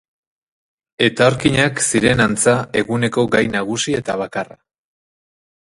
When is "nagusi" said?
3.59-3.97